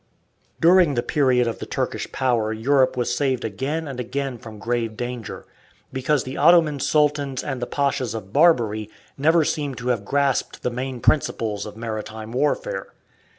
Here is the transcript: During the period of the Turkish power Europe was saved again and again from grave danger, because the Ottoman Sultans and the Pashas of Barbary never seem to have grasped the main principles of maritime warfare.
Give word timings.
During 0.59 0.95
the 0.95 1.03
period 1.03 1.45
of 1.45 1.59
the 1.59 1.67
Turkish 1.67 2.11
power 2.11 2.51
Europe 2.51 2.97
was 2.97 3.15
saved 3.15 3.45
again 3.45 3.87
and 3.87 3.99
again 3.99 4.39
from 4.39 4.57
grave 4.57 4.97
danger, 4.97 5.45
because 5.93 6.23
the 6.23 6.37
Ottoman 6.37 6.79
Sultans 6.79 7.43
and 7.43 7.61
the 7.61 7.67
Pashas 7.67 8.15
of 8.15 8.33
Barbary 8.33 8.89
never 9.15 9.45
seem 9.45 9.75
to 9.75 9.89
have 9.89 10.03
grasped 10.03 10.63
the 10.63 10.71
main 10.71 11.01
principles 11.01 11.67
of 11.67 11.77
maritime 11.77 12.31
warfare. 12.31 12.87